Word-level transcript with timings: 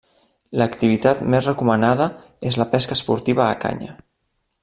L'activitat 0.59 1.19
més 1.33 1.49
recomanada 1.49 2.09
és 2.53 2.59
la 2.63 2.67
pesca 2.73 2.99
esportiva 3.01 3.47
a 3.51 3.53
canya. 3.67 3.95